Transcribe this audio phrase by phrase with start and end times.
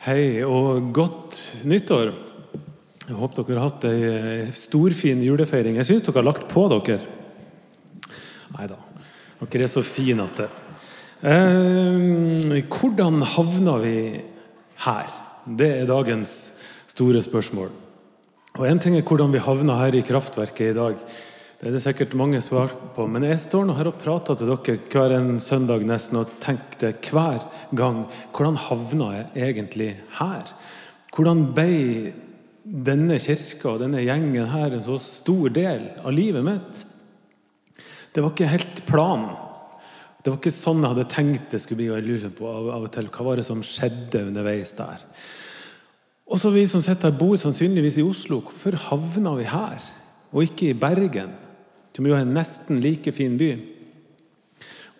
[0.00, 1.36] Hei og godt
[1.68, 2.14] nyttår.
[3.04, 5.76] Jeg håper dere har hatt ei storfin julefeiring.
[5.76, 7.02] Jeg syns dere har lagt på dere.
[8.54, 8.78] Nei da,
[9.42, 10.46] dere er så fine at det
[11.28, 13.98] eh, Hvordan havna vi
[14.86, 15.12] her?
[15.44, 16.32] Det er dagens
[16.88, 17.68] store spørsmål.
[18.56, 20.96] Og Én ting er hvordan vi havna her i kraftverket i dag.
[21.60, 23.04] Det er det sikkert mange svar på.
[23.04, 26.94] Men jeg står nå her og prater til dere hver en søndag nesten og tenker
[27.12, 27.42] hver
[27.76, 30.54] gang hvordan havna jeg egentlig her?
[31.12, 32.14] Hvordan ble
[32.64, 36.80] denne kirka og denne gjengen her en så stor del av livet mitt?
[38.16, 39.36] Det var ikke helt planen.
[40.24, 41.90] Det var ikke sånn jeg hadde tenkt det skulle bli.
[41.92, 45.04] og jeg lurer på av, og til, Hva var det som skjedde underveis der?
[46.24, 48.40] Og så vi som sitter her, bor sannsynligvis i Oslo.
[48.40, 49.92] Hvorfor havna vi her,
[50.32, 51.36] og ikke i Bergen?
[51.98, 53.52] Jo er en nesten like fin by.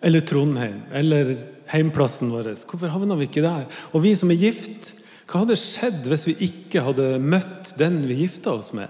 [0.01, 1.35] Eller Trondheim, eller
[1.71, 2.51] heimplassen vår.
[2.67, 3.67] Hvorfor havna vi ikke der?
[3.93, 4.95] Og vi som er gift,
[5.29, 8.89] hva hadde skjedd hvis vi ikke hadde møtt den vi gifta oss med?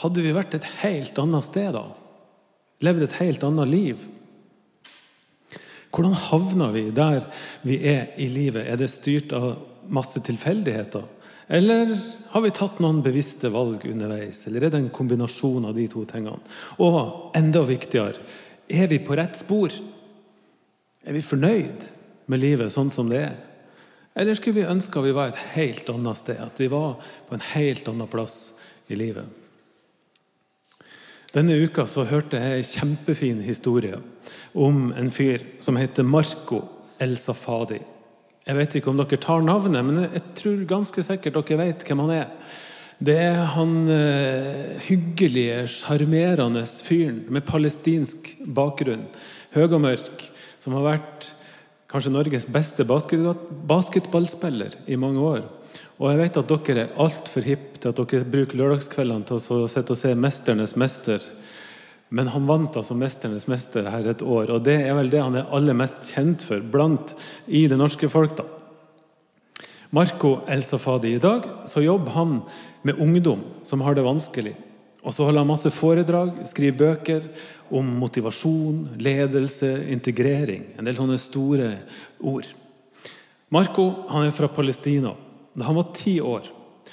[0.00, 1.84] Hadde vi vært et helt annet sted da?
[2.82, 4.02] Levd et helt annet liv?
[5.90, 7.26] Hvordan havna vi der
[7.66, 8.66] vi er i livet?
[8.66, 9.60] Er det styrt av
[9.90, 11.04] masse tilfeldigheter?
[11.50, 11.96] Eller
[12.30, 14.44] har vi tatt noen bevisste valg underveis?
[14.46, 16.38] Eller er det en kombinasjon av de to tingene?
[16.78, 18.22] Og enda viktigere
[18.70, 19.74] er vi på rett spor?
[21.02, 21.88] Er vi fornøyd
[22.30, 23.34] med livet sånn som det er?
[24.14, 26.38] Eller skulle vi ønske at vi var et helt annet sted?
[26.38, 28.38] At vi var på en helt annen plass
[28.86, 29.26] i livet?
[31.34, 33.98] Denne uka så hørte jeg en kjempefin historie
[34.54, 36.62] om en fyr som heter Marco
[37.02, 37.78] El Safadi.
[38.48, 42.04] Jeg vet ikke om dere tar navnet, men jeg tror ganske sikkert dere vet hvem
[42.06, 42.28] han er.
[43.00, 49.06] Det er han eh, hyggelige, sjarmerende fyren med palestinsk bakgrunn.
[49.54, 50.26] Høy og mørk,
[50.60, 51.30] som har vært
[51.90, 55.46] kanskje Norges beste basketballspiller i mange år.
[56.00, 59.68] Og jeg vet at dere er altfor hippe til at dere bruker lørdagskveldene til å
[59.68, 61.24] sitte og se 'Mesternes mester'
[62.10, 65.36] Men han vant altså 'Mesternes mester' her et år, og det er vel det han
[65.36, 67.14] er aller mest kjent for blant
[67.46, 68.36] i det norske folk.
[68.36, 68.44] da.
[69.90, 71.14] Marco El Safadi.
[71.14, 72.42] I dag så jobber han
[72.82, 74.54] med ungdom som har det vanskelig.
[75.02, 77.26] Og så holder han masse foredrag, skriver bøker
[77.70, 80.64] om motivasjon, ledelse, integrering.
[80.78, 81.72] En del sånne store
[82.20, 82.46] ord.
[83.50, 85.14] Marco han er fra Palestina.
[85.56, 86.46] Da han var ti år,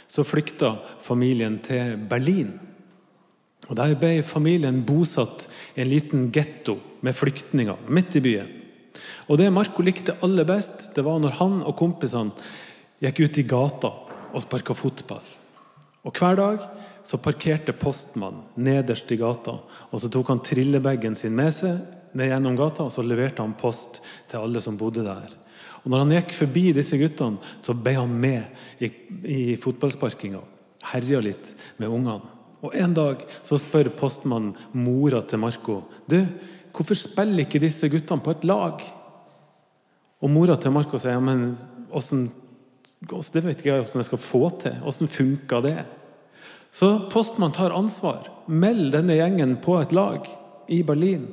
[0.07, 2.55] så flykta familien til Berlin.
[3.67, 8.51] Og Der ble familien bosatt i en liten getto med flyktninger midt i byen.
[9.27, 12.31] Og Det Marco likte aller best, det var når han og kompisene
[13.03, 13.91] gikk ut i gata
[14.33, 15.25] og sparka fotball.
[16.07, 16.63] Og Hver dag
[17.07, 19.59] så parkerte postmannen nederst i gata.
[19.91, 21.77] og Så tok han trillebagen sin med seg
[22.13, 25.35] ned gjennom gata og så leverte han post til alle som bodde der.
[25.83, 28.43] Og Når han gikk forbi disse guttene, så ble han med
[28.79, 28.91] i,
[29.23, 30.41] i fotballsparkinga.
[30.93, 32.36] Herja litt med ungene.
[32.65, 36.23] Og En dag så spør postmannen mora til Marco du,
[36.73, 38.81] hvorfor spiller ikke disse guttene på et lag.
[40.21, 41.55] Og Mora til Marco sier ja, men
[41.89, 42.27] hvordan,
[43.33, 44.77] det vet ikke jeg hvordan jeg skal få til.
[44.83, 45.77] Hvordan funka det?
[46.73, 48.29] Så postmannen tar ansvar.
[48.47, 50.25] Meld denne gjengen på et lag
[50.69, 51.27] i Berlin.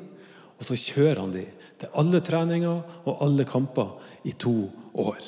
[0.56, 1.46] Og så kjører han de
[1.80, 5.20] til alle treninger og alle kamper i to år.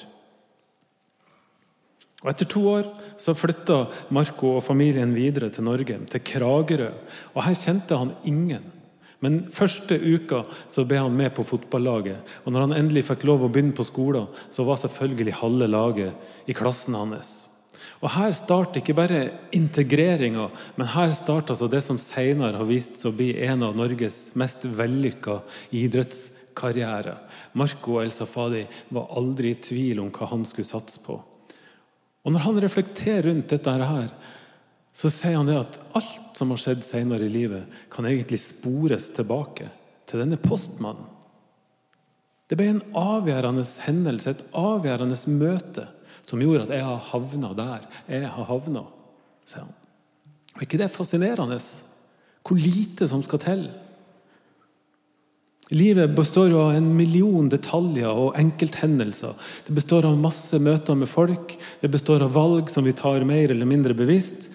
[2.24, 2.88] Og Etter to år
[3.20, 3.82] så flytta
[4.14, 6.88] Marco og familien videre til Norge, til Kragerø.
[7.34, 8.72] Og Her kjente han ingen.
[9.24, 12.20] Men første uka så ble han med på fotballaget.
[12.44, 16.48] Og når han endelig fikk lov å begynne på skolen, så var selvfølgelig halve laget
[16.48, 17.34] i klassen hans.
[18.04, 19.20] Og Her starter ikke bare
[19.56, 23.78] integreringa, men her starter altså det som senere har vist seg å bli en av
[23.78, 25.38] Norges mest vellykka
[25.72, 27.22] idrettskarrierer.
[27.56, 31.16] Marco El Safadi var aldri i tvil om hva han skulle satse på.
[32.26, 34.08] Og Når han reflekterer rundt dette her,
[34.96, 39.10] så sier han det at alt som har skjedd senere i livet, kan egentlig spores
[39.14, 39.68] tilbake
[40.08, 41.12] til denne postmannen.
[42.46, 45.86] Det ble en avgjørende hendelse, et avgjørende møte,
[46.26, 48.84] som gjorde at jeg har havna der jeg har havna.
[49.46, 49.74] sier han.
[50.56, 51.58] Og ikke det er fascinerende?
[52.46, 53.66] Hvor lite som skal til
[55.74, 59.34] Livet består av en million detaljer og enkelthendelser.
[59.66, 63.50] Det består av masse møter med folk, det består av valg som vi tar mer
[63.50, 64.46] eller mindre bevisst.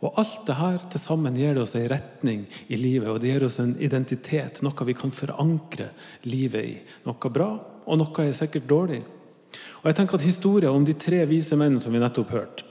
[0.00, 3.34] Og Alt det her til sammen gir det oss en retning i livet, og det
[3.34, 4.62] gir oss en identitet.
[4.64, 5.90] Noe vi kan forankre
[6.28, 6.74] livet i.
[7.04, 7.50] Noe bra,
[7.84, 9.02] og noe er sikkert dårlig.
[9.82, 12.70] Og jeg tenker at Historien om de tre vise menn som vi nettopp hørte,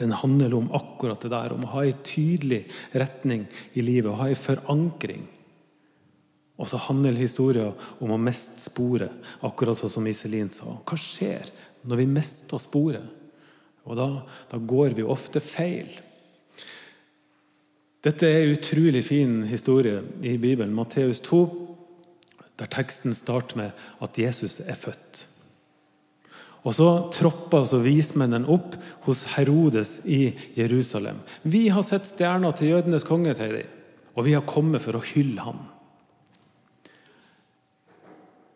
[0.00, 2.62] den handler om akkurat det der, om å ha en tydelig
[2.96, 5.26] retning i livet, å ha en forankring.
[6.60, 7.72] Og så handler historien
[8.04, 9.12] om å miste sporet,
[9.46, 10.74] akkurat sånn som Iselin sa.
[10.84, 11.48] Hva skjer
[11.88, 13.06] når vi mister sporet.
[13.88, 14.08] Og da,
[14.50, 15.88] da går vi ofte feil.
[18.04, 21.40] Dette er en utrolig fin historie i Bibelen, Matteus 2,
[22.60, 25.24] der teksten starter med at Jesus er født.
[26.60, 28.76] Og så tropper altså vismennene opp
[29.06, 31.22] hos Herodes i Jerusalem.
[31.42, 33.64] 'Vi har sett stjerna til jødenes konge', sier de,
[34.14, 35.79] 'og vi har kommet for å hylle ham'.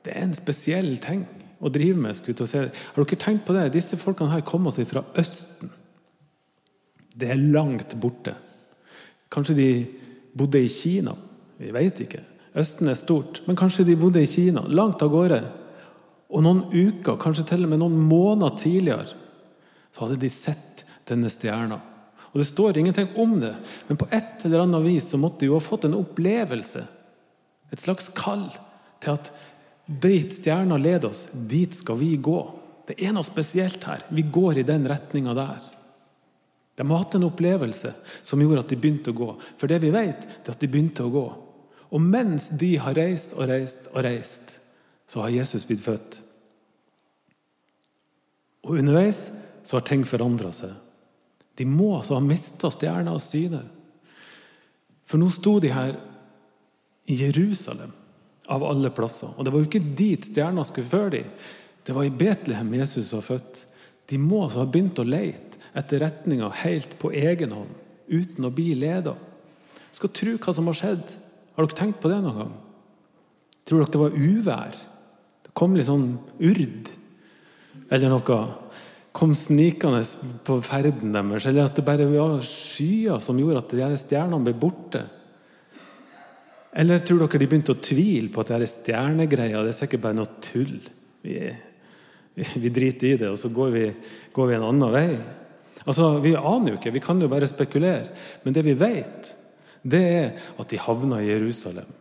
[0.05, 1.25] Det er en spesiell ting
[1.65, 2.19] å drive med.
[2.21, 2.69] Har
[3.01, 3.71] dere tenkt på det?
[3.73, 5.73] Disse folkene her kommer seg fra Østen.
[7.15, 8.35] Det er langt borte.
[9.33, 9.69] Kanskje de
[10.37, 11.15] bodde i Kina?
[11.59, 12.23] Vi vet ikke.
[12.59, 15.41] Østen er stort, men kanskje de bodde i Kina, langt av gårde.
[16.35, 19.17] Og noen uker, kanskje til og med noen måneder tidligere,
[19.95, 21.81] så hadde de sett denne stjerna.
[22.33, 23.55] Og Det står ingenting om det,
[23.89, 26.83] men på et eller annet vis så måtte de jo ha fått en opplevelse.
[27.71, 28.49] Et slags kall
[29.03, 29.31] til at
[29.87, 32.41] dit stjerna leder oss, dit skal vi gå.
[32.89, 34.05] Det er noe spesielt her.
[34.13, 35.71] Vi går i den retninga der.
[36.75, 37.93] De har hatt en opplevelse
[38.27, 39.31] som gjorde at de begynte å gå.
[39.61, 41.27] For det vi vet, er at de begynte å gå.
[41.95, 44.59] Og mens de har reist og reist og reist,
[45.07, 46.19] så har Jesus blitt født.
[48.65, 49.29] Og underveis
[49.65, 50.73] så har ting forandra seg.
[51.55, 53.63] De må altså ha mista stjerna av syne.
[55.07, 55.95] For nå sto de her
[57.07, 57.93] i Jerusalem
[58.53, 59.33] av alle plasser.
[59.37, 61.31] Og det var jo ikke dit stjerna skulle føre dem.
[61.85, 63.65] Det var i Betlehem Jesus var født.
[64.09, 67.73] De må altså ha begynt å leite etter retninga helt på egen hånd,
[68.09, 69.17] uten å bli leda.
[69.95, 71.15] Skal tro hva som har skjedd.
[71.55, 72.53] Har dere tenkt på det noen gang?
[73.65, 74.77] Tror dere det var uvær?
[75.45, 76.93] Det kom litt sånn urd
[77.93, 78.39] eller noe?
[79.15, 80.01] Kom snikende
[80.47, 81.47] på ferden deres?
[81.47, 85.05] Eller at det bare var skyer som gjorde at de stjernene ble borte?
[86.75, 90.19] Eller tror dere de begynte å tvile på at dette stjernegreia det er sikkert bare
[90.19, 90.75] noe tull?
[91.23, 91.39] Vi,
[92.35, 93.85] vi driter i det, og så går vi,
[94.35, 95.09] går vi, en annen vei.
[95.85, 98.11] Altså, Vi aner jo ikke, vi kan jo bare spekulere.
[98.43, 99.31] Men det vi vet,
[99.85, 101.93] det er at de havna i Jerusalem.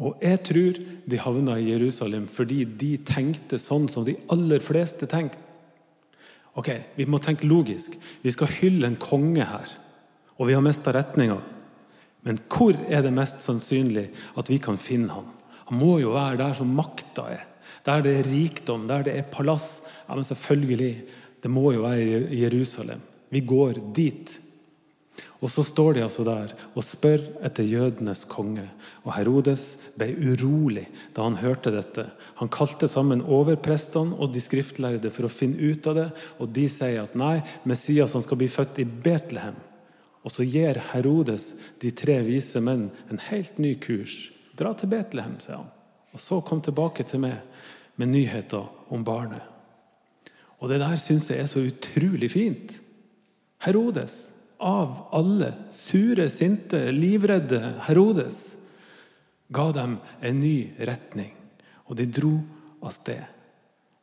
[0.00, 0.80] Og jeg tror
[1.12, 5.46] de havna i Jerusalem fordi de tenkte sånn som de aller fleste tenkte.
[6.58, 7.94] Ok, Vi må tenke logisk.
[8.22, 9.70] Vi skal hylle en konge her,
[10.36, 11.38] og vi har mista retninga.
[12.26, 15.30] Men hvor er det mest sannsynlig at vi kan finne ham?
[15.70, 17.46] Han må jo være der som makta er.
[17.86, 19.80] Der det er rikdom, der det er palass.
[20.08, 21.04] Ja, Men selvfølgelig,
[21.42, 23.00] det må jo være Jerusalem.
[23.30, 24.40] Vi går dit.
[25.40, 28.66] Og så står de altså der og spør etter jødenes konge.
[29.06, 32.04] Og Herodes ble urolig da han hørte dette.
[32.42, 36.08] Han kalte sammen overprestene og de skriftlærde for å finne ut av det.
[36.40, 39.56] Og de sier at nei, Messias han skal bli født i Betlehem.
[40.24, 44.28] Og så gir Herodes de tre vise menn en helt ny kurs.
[44.56, 45.70] Dra til Betlehem, sier han.
[46.12, 47.40] Og så kom tilbake til meg
[48.00, 49.44] med nyheter om barnet.
[50.60, 52.76] Og det der syns jeg er så utrolig fint.
[53.64, 54.30] Herodes,
[54.60, 58.58] av alle sure, sinte, livredde Herodes,
[59.48, 61.32] ga dem en ny retning.
[61.88, 62.34] Og de dro
[62.84, 63.24] av sted.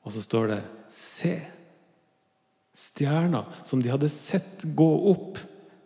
[0.03, 1.41] Og så står det 'se'.
[2.77, 5.37] Stjerna som de hadde sett gå opp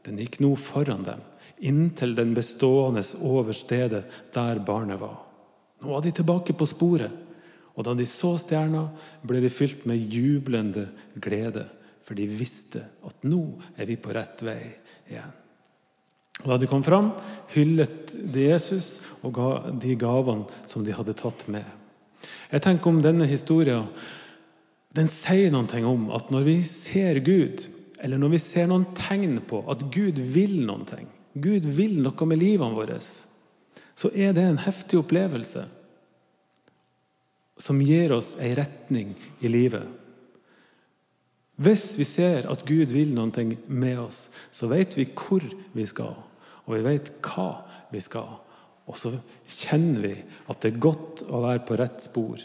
[0.06, 1.22] den gikk nå foran dem,
[1.62, 5.20] inntil den bestående over stedet der barnet var.
[5.82, 7.12] Nå var de tilbake på sporet,
[7.72, 8.88] og da de så stjerna,
[9.26, 10.90] ble de fylt med jublende
[11.22, 11.68] glede,
[12.02, 13.44] for de visste at nå
[13.78, 14.60] er vi på rett vei
[15.10, 15.38] igjen.
[16.42, 17.12] Og Da de kom fram,
[17.54, 21.66] hyllet de Jesus og ga de gavene som de hadde tatt med.
[22.52, 23.86] Jeg tenker om denne historien
[24.92, 27.64] den sier noe om at når vi ser Gud,
[28.02, 32.28] eller når vi ser noen tegn på at Gud vil noen ting, Gud vil noe
[32.28, 35.68] med livene våre, så er det en heftig opplevelse
[37.62, 39.86] som gir oss ei retning i livet.
[41.62, 46.16] Hvis vi ser at Gud vil noe med oss, så vet vi hvor vi skal,
[46.66, 47.52] og vi vet hva
[47.94, 48.40] vi skal.
[48.90, 49.14] Og så
[49.46, 50.16] kjenner vi
[50.50, 52.42] at det er godt å være på rett spor.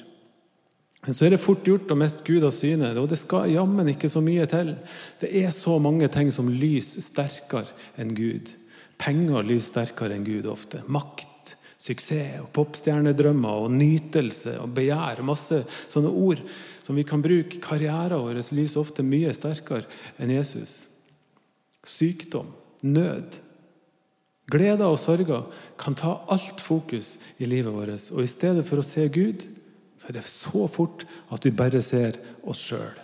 [1.06, 3.92] Men så er det fort gjort å miste Gud av syne, og det skal jammen
[3.92, 4.72] ikke så mye til.
[5.20, 7.70] Det er så mange ting som lyser sterkere
[8.02, 8.50] enn Gud.
[8.98, 10.82] Penger lyser sterkere enn Gud ofte.
[10.90, 15.22] Makt, suksess, og popstjernedrømmer og nytelse og begjær.
[15.26, 16.42] Masse sånne ord
[16.82, 17.62] som vi kan bruke.
[17.62, 19.86] Karrieren vår lyser ofte mye sterkere
[20.18, 20.88] enn Jesus.
[21.86, 22.50] Sykdom,
[22.82, 23.38] nød,
[24.50, 25.46] gleder og sorger
[25.78, 28.10] kan ta alt fokus i livet vårt.
[28.10, 29.46] Og i stedet for å se Gud,
[29.96, 33.02] så er det så fort at vi bare ser oss sjøl.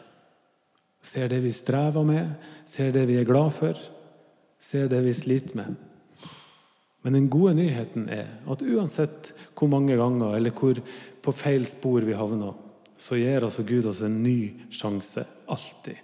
[1.02, 2.34] Ser det vi strever med,
[2.68, 3.78] ser det vi er glad for,
[4.62, 5.75] ser det vi sliter med.
[7.02, 10.78] Men den gode nyheten er at uansett hvor mange ganger eller hvor
[11.22, 12.54] på feil spor vi havner,
[12.94, 15.25] så gir altså Gud oss en ny sjanse.
[15.50, 15.99] Alltid.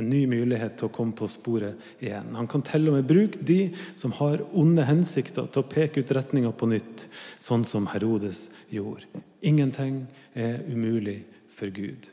[0.00, 2.32] En ny mulighet til å komme på sporet igjen.
[2.38, 3.58] Han kan til og med bruke de
[4.00, 7.04] som har onde hensikter, til å peke ut retninga på nytt,
[7.42, 9.04] sånn som Herodes gjorde.
[9.44, 11.20] Ingenting er umulig
[11.52, 12.08] for Gud.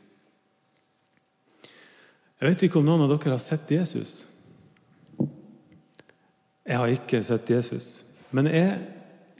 [2.38, 4.12] Jeg vet ikke om noen av dere har sett Jesus.
[6.68, 7.88] Jeg har ikke sett Jesus.
[8.30, 8.76] Men jeg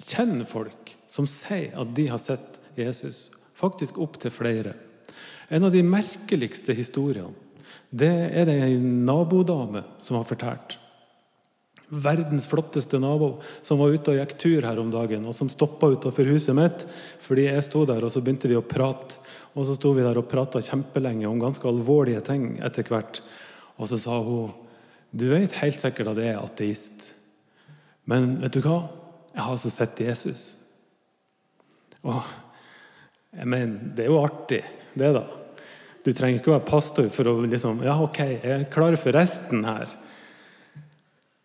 [0.09, 3.29] kjenner folk som sier at de har sett Jesus.
[3.59, 4.73] Faktisk opptil flere.
[5.53, 7.35] En av de merkeligste historiene
[7.91, 10.77] det er det ei nabodame som har fortalt.
[11.89, 15.89] Verdens flotteste nabo som var ute og gikk tur her om dagen, og som stoppa
[15.95, 16.85] utafor huset mitt
[17.25, 19.23] fordi jeg sto der, og så begynte vi å prate.
[19.57, 23.23] Og så sto vi der og prata kjempelenge om ganske alvorlige ting etter hvert.
[23.81, 24.53] Og så sa hun
[25.11, 27.15] Du vet helt sikkert at jeg er ateist.
[28.05, 28.83] Men vet du hva?
[29.33, 30.43] Jeg har altså sett Jesus.
[32.05, 32.21] Og
[33.33, 34.61] jeg mener, det er jo artig,
[34.93, 35.25] det, da.
[36.09, 39.13] Du trenger ikke å være pastor for å liksom Ja, ok, jeg er klar for
[39.13, 39.91] resten her.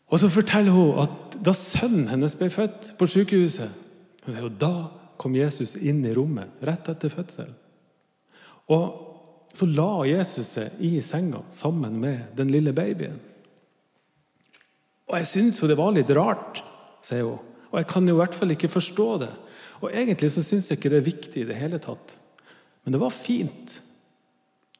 [0.08, 3.82] Og så forteller hun at da sønnen hennes ble født på sykehuset,
[4.56, 4.72] da
[5.20, 7.50] kom Jesus inn i rommet rett etter fødsel.
[8.72, 13.20] Og så la Jesus seg i senga sammen med den lille babyen.
[15.12, 16.64] Og jeg syns jo det var litt rart,
[17.04, 17.42] sier hun.
[17.74, 19.34] Og jeg kan jo i hvert fall ikke forstå det.
[19.84, 22.16] Og egentlig så syns jeg ikke det er viktig i det hele tatt.
[22.86, 23.82] Men det var fint.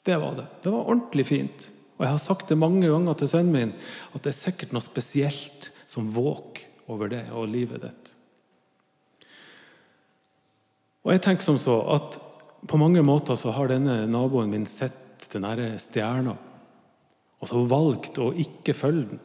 [0.04, 0.48] Det var det.
[0.64, 1.70] Det var ordentlig fint.
[1.98, 3.76] Og jeg har sagt det mange ganger til sønnen min
[4.12, 8.14] at det er sikkert noe spesielt som våker over det og livet ditt.
[11.04, 12.18] Og jeg tenker som så at
[12.68, 16.36] på mange måter så har denne naboen min sett den derre stjerna,
[17.42, 19.22] og så valgt å ikke følge den.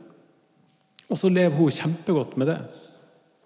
[1.08, 2.58] Og så lever hun kjempegodt med det.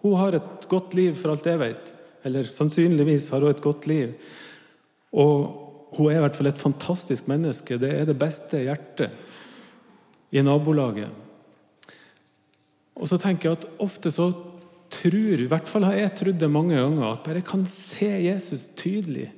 [0.03, 1.93] Hun har et godt liv, for alt jeg vet.
[2.27, 4.15] Eller sannsynligvis har hun et godt liv.
[5.15, 5.62] Og
[5.97, 7.79] hun er i hvert fall et fantastisk menneske.
[7.81, 9.13] Det er det beste hjertet
[10.33, 11.11] i nabolaget.
[12.97, 14.31] Og så tenker jeg at ofte så
[14.93, 18.11] tror, i hvert fall har jeg trodd det mange ganger, at bare jeg kan se
[18.27, 19.31] Jesus tydelig,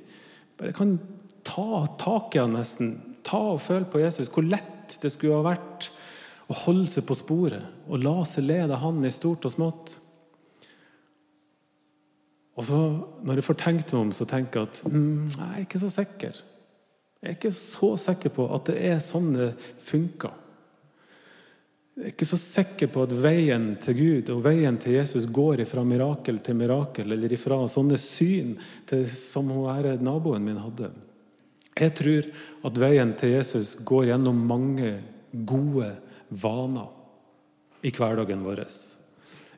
[0.59, 0.95] bare jeg kan
[1.47, 2.95] ta tak i han nesten,
[3.25, 5.89] ta og føle på Jesus, hvor lett det skulle ha vært
[6.51, 9.95] å holde seg på sporet og la seg lede han i stort og smått.
[12.55, 12.79] Og så,
[13.25, 15.91] når jeg får tenkt meg om, så tenker jeg at mm, jeg er ikke så
[15.91, 16.41] sikker.
[17.19, 19.51] Jeg er ikke så sikker på at det er sånn det
[19.83, 20.41] funker.
[21.95, 25.63] Jeg er ikke så sikker på at veien til Gud og veien til Jesus går
[25.67, 28.57] fra mirakel til mirakel, eller fra sånne syn
[28.87, 30.91] til, som hun naboen min hadde.
[31.75, 32.27] Jeg tror
[32.67, 34.93] at veien til Jesus går gjennom mange
[35.47, 35.89] gode
[36.29, 36.91] vaner
[37.83, 38.63] i hverdagen vår.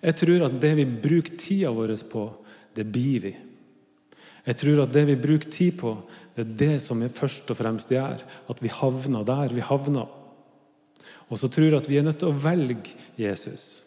[0.02, 2.26] Jeg tror at det vi bruker tida vår på,
[2.78, 3.34] det blir vi.
[4.48, 5.98] Jeg tror at det vi bruker tid på,
[6.36, 8.22] det er det som vi først og fremst gjør.
[8.48, 10.08] At vi havner der vi havner.
[11.28, 13.84] Og så tror jeg at vi er nødt til å velge Jesus.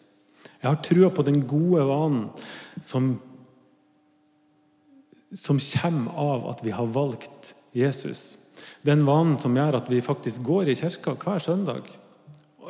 [0.61, 2.27] Jeg har trua på den gode vanen
[2.85, 3.15] som,
[5.33, 8.35] som kommer av at vi har valgt Jesus.
[8.85, 11.89] Den vanen som gjør at vi faktisk går i kirka hver søndag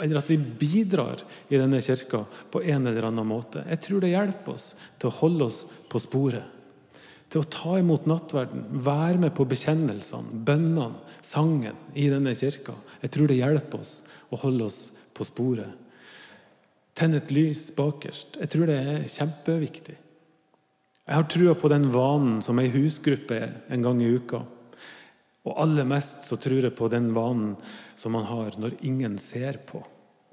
[0.02, 3.64] eller at vi bidrar i denne kirka på en eller annen måte.
[3.70, 6.58] Jeg tror det hjelper oss til å holde oss på sporet.
[7.32, 12.76] Til å ta imot nattverden, være med på bekjennelsene, bønnene, sangen i denne kirka.
[13.04, 13.94] Jeg tror det hjelper oss
[14.34, 14.82] å holde oss
[15.16, 15.70] på sporet.
[16.98, 18.36] Tenn et lys bakerst.
[18.42, 19.96] Jeg tror det er kjempeviktig.
[21.08, 23.40] Jeg har trua på den vanen som ei husgruppe
[23.72, 24.44] en gang i uka.
[25.48, 27.56] Og aller mest så tror jeg på den vanen
[27.98, 29.82] som man har når ingen ser på,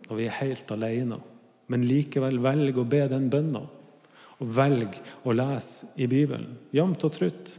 [0.08, 1.20] når vi er helt alene,
[1.68, 3.64] men likevel velger å be den bønna.
[4.38, 7.56] Og velger å lese i Bibelen, jevnt og trutt.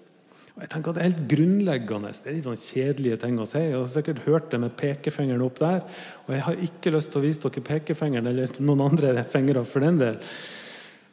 [0.59, 2.11] Og jeg tenker at Det er helt grunnleggende.
[2.11, 3.61] Det er litt sånn kjedelige ting å si.
[3.63, 5.85] Jeg har sikkert hørt det med pekefingeren opp der.
[6.25, 9.83] Og jeg har ikke lyst til å vise dere pekefingeren eller noen andre fingre for
[9.83, 10.17] den del.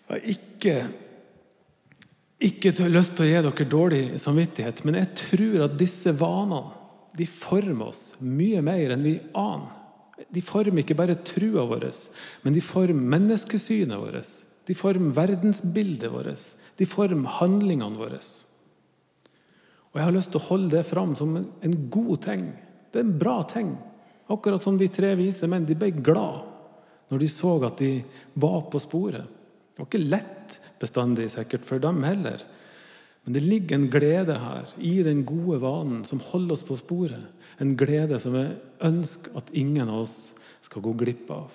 [0.06, 0.74] Jeg har ikke
[2.36, 6.74] ikke lyst til å gi dere dårlig samvittighet, men jeg tror at disse vanene
[7.16, 9.72] de former oss mye mer enn vi aner.
[10.32, 11.86] De former ikke bare trua vår,
[12.44, 14.34] men de former menneskesynet vårt.
[14.66, 16.44] De former verdensbildet vårt.
[16.76, 18.20] De former handlingene våre.
[19.92, 22.48] Og Jeg har lyst til å holde det fram som en god ting.
[22.92, 23.70] Det er en bra ting.
[24.28, 25.64] Akkurat som de tre vise menn.
[25.68, 26.44] De ble glad
[27.12, 27.90] når de så at de
[28.34, 29.35] var på sporet.
[29.76, 32.40] Det var ikke lett bestandig sikkert for dem heller.
[33.26, 37.26] Men det ligger en glede her i den gode vanen som holder oss på sporet.
[37.60, 38.54] En glede som jeg
[38.88, 40.16] ønsker at ingen av oss
[40.64, 41.50] skal gå glipp av.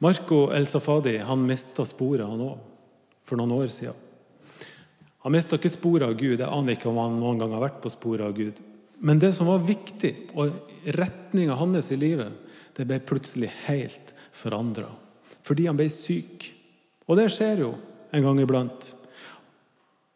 [0.00, 2.58] Marco El Safadi han mista sporet, han òg,
[3.24, 4.02] for noen år siden.
[5.26, 6.38] Han mista ikke sporet av Gud.
[6.38, 8.60] Jeg aner ikke om han noen gang har vært på sporet av Gud.
[9.04, 10.54] Men det som var viktig, og
[10.96, 12.32] retninga hans i livet,
[12.76, 14.88] det ble plutselig helt forandra.
[15.46, 16.48] Fordi han ble syk.
[17.06, 17.74] Og det skjer jo
[18.14, 18.88] en gang iblant.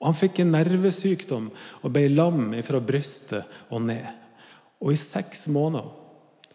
[0.00, 1.50] Og Han fikk en nervesykdom
[1.82, 4.06] og ble lam fra brystet og ned.
[4.80, 5.90] Og i seks måneder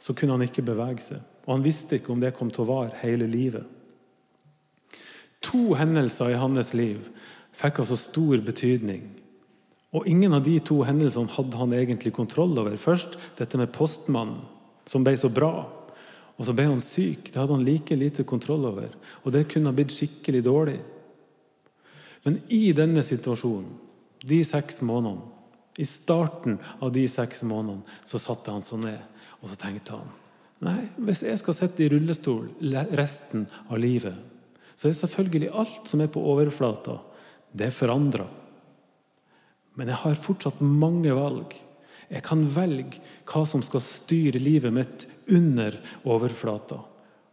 [0.02, 1.22] så kunne han ikke bevege seg.
[1.46, 3.64] Og han visste ikke om det kom til å vare hele livet.
[5.46, 7.06] To hendelser i hans liv
[7.56, 9.06] fikk altså stor betydning.
[9.96, 12.74] Og ingen av de to hendelsene hadde han egentlig kontroll over.
[12.76, 14.42] Først dette med postmannen,
[14.90, 15.70] som ble så bra.
[16.36, 17.30] Og så ble han syk.
[17.32, 18.92] Det hadde han like lite kontroll over.
[19.24, 20.80] Og det kunne ha blitt skikkelig dårlig.
[22.26, 23.70] Men i denne situasjonen,
[24.26, 25.32] de seks månedene,
[25.78, 30.14] i starten av de seks månedene, så satte han seg ned og så tenkte han
[30.66, 32.48] Nei, hvis jeg skal sitte i rullestol
[32.96, 34.16] resten av livet,
[34.74, 36.96] så er selvfølgelig alt som er på overflata,
[37.52, 38.26] det er forandra.
[39.76, 41.52] Men jeg har fortsatt mange valg.
[42.10, 46.80] Jeg kan velge hva som skal styre livet mitt under overflata.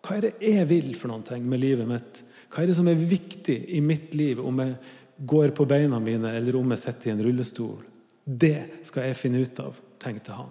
[0.02, 2.22] Hva er det jeg vil for noe med livet mitt?
[2.52, 4.76] Hva er det som er viktig i mitt liv om jeg
[5.22, 7.78] går på beina mine, eller om jeg sitter i en rullestol.
[8.24, 10.50] Det skal jeg finne ut av, tenkte han.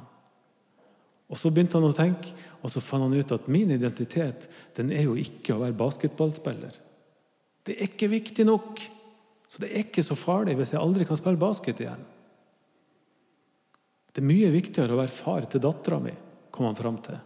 [1.32, 4.92] Og Så begynte han å tenke, og så fant han ut at min identitet den
[4.92, 6.76] er jo ikke å være basketballspiller.
[7.64, 8.82] Det er ikke viktig nok.
[9.48, 12.04] Så det er ikke så farlig hvis jeg aldri kan spille basket igjen.
[14.12, 16.14] Det er mye viktigere å være far til dattera mi,
[16.52, 17.20] kom han fram til.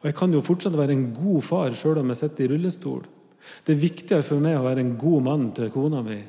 [0.00, 3.02] Og jeg kan jo fortsatt være en god far sjøl om jeg sitter i rullestol.
[3.64, 6.20] Det er viktigere for meg å være en god mann til kona mi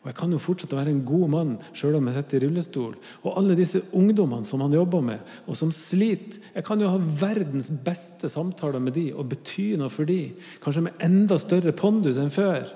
[0.00, 2.94] og jeg kan jo fortsatt være en god mann selv om jeg sitter i rullestol.
[3.20, 6.96] Og alle disse ungdommene som han jobber med, og som sliter Jeg kan jo ha
[7.20, 10.32] verdens beste samtaler med de og bety noe for de,
[10.64, 12.72] kanskje med enda større pondus enn før,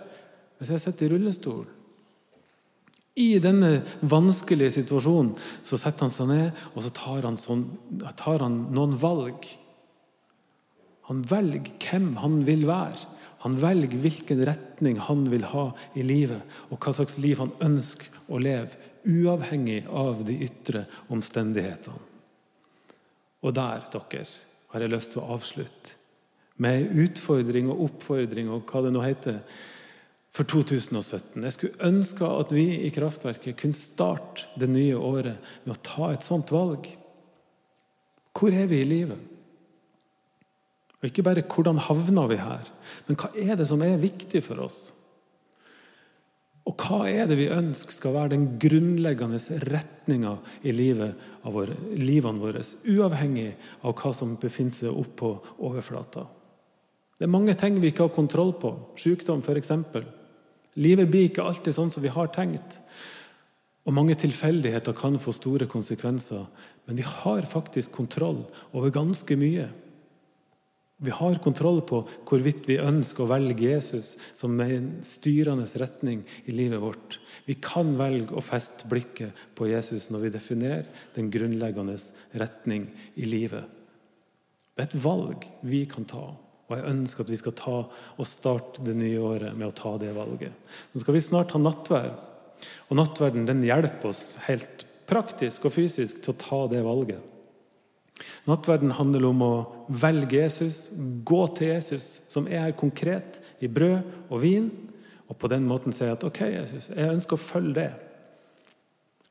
[0.61, 1.65] hvis jeg sitter i rullestol.
[3.15, 7.69] I denne vanskelige situasjonen så setter han seg ned og så tar han, sånn,
[8.19, 9.47] tar han noen valg.
[11.11, 13.13] Han velger hvem han vil være.
[13.45, 16.41] Han velger hvilken retning han vil ha i livet,
[16.73, 22.01] og hva slags liv han ønsker å leve, uavhengig av de ytre omstendighetene.
[23.45, 24.25] Og der, dere,
[24.73, 26.01] har jeg lyst til å avslutte
[26.65, 29.41] med en utfordring og oppfordring og hva det nå heter,
[30.35, 31.43] for 2017.
[31.45, 36.11] Jeg skulle ønske at vi i Kraftverket kunne starte det nye året med å ta
[36.11, 36.89] et sånt valg.
[38.35, 39.31] Hvor er vi i livet?
[40.99, 42.71] Og ikke bare 'hvordan havna vi her',
[43.07, 44.93] men hva er det som er viktig for oss?
[46.67, 52.41] Og hva er det vi ønsker skal være den grunnleggende retninga i livet våre, livene
[52.41, 56.27] våre, uavhengig av hva som befinner seg oppå overflata?
[57.19, 58.75] Det er mange ting vi ikke har kontroll på.
[58.97, 59.71] Sykdom, f.eks.
[60.81, 62.81] Livet blir ikke alltid sånn som vi har tenkt.
[63.85, 66.47] Og mange tilfeldigheter kan få store konsekvenser.
[66.87, 69.69] Men vi har faktisk kontroll over ganske mye.
[71.05, 76.55] Vi har kontroll på hvorvidt vi ønsker å velge Jesus som en styrende retning i
[76.55, 77.19] livet vårt.
[77.45, 81.99] Vi kan velge å feste blikket på Jesus når vi definerer den grunnleggende
[82.41, 82.87] retning
[83.21, 83.67] i livet.
[84.75, 86.29] Det er et valg vi kan ta,
[86.65, 89.95] og jeg ønsker at vi skal ta og starte det nye året med å ta
[90.01, 90.55] det valget.
[90.93, 92.17] Nå skal vi snart ha nattverd,
[92.89, 97.21] og nattverden den hjelper oss helt praktisk og fysisk til å ta det valget.
[98.49, 99.53] Nattverden handler om å
[99.89, 100.89] velge Jesus,
[101.27, 104.71] gå til Jesus, som er her konkret i brød og vin,
[105.29, 107.91] og på den måten si at OK, Jesus, jeg ønsker å følge det.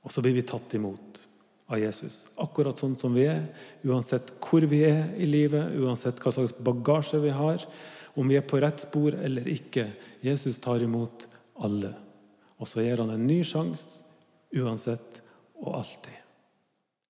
[0.03, 1.23] Og så blir vi tatt imot
[1.73, 3.43] av Jesus, akkurat sånn som vi er,
[3.87, 7.65] uansett hvor vi er i livet, uansett hva slags bagasje vi har,
[8.13, 9.87] om vi er på rett spor eller ikke.
[10.21, 11.27] Jesus tar imot
[11.65, 11.95] alle.
[12.61, 14.03] Og så gir han en ny sjanse
[14.53, 15.23] uansett
[15.59, 16.22] og alltid.